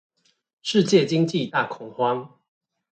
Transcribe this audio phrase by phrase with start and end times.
[0.63, 2.27] 世界經濟大恐慌